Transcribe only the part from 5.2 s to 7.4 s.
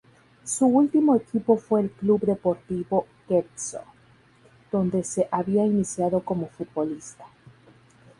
había iniciado como futbolista.